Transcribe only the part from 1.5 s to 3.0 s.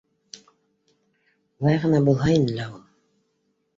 Улай ғына булһа ине лә ул!